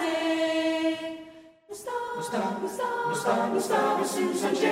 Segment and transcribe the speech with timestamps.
[0.00, 0.34] de.
[2.14, 2.60] Gustave,
[3.10, 4.68] Gustave, Gustave, Susan J.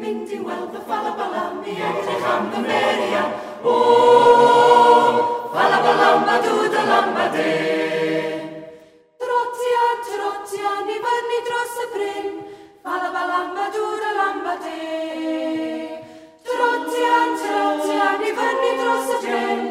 [0.00, 3.32] Mynd i weld y falabalam i edrych am gymeriad.
[3.64, 3.74] O,
[5.54, 7.50] falabalam a dŵd y lamba de.
[9.24, 12.32] Trotian, trotian i fyny dros y bryn.
[12.84, 14.80] Falabalam a dŵd y lamba de.
[16.48, 19.70] Trotian, trotian i fyny dros y bryn.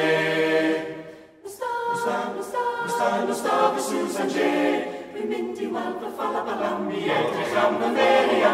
[3.71, 4.37] fala Susan J.
[5.15, 8.51] Rwy'n mynd i weld fala balam i edrych am y feria.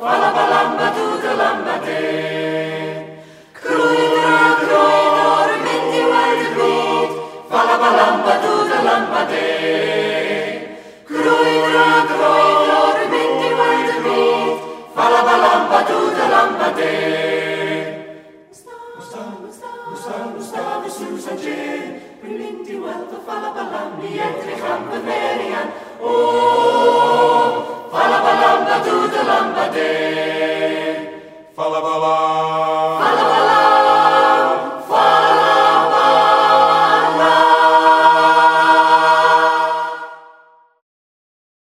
[0.00, 2.00] Fala balam a dŵd y lam a de.
[3.60, 4.16] Crwy'r.
[7.50, 7.76] Fala.
[19.90, 25.68] Gustav, Gustav, Susan Jane, Bryminti, Wealth of Falabalam, Dietrich, and Bavarian.
[26.00, 26.65] Oh!